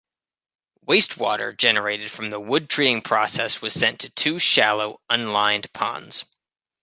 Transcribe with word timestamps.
Wastewater 0.87 1.55
generated 1.55 2.09
from 2.09 2.31
the 2.31 2.39
wood-treating 2.39 3.03
process 3.03 3.61
was 3.61 3.71
sent 3.75 3.99
to 3.99 4.09
two 4.09 4.39
shallow, 4.39 4.99
unlined 5.11 5.71
ponds. 5.73 6.25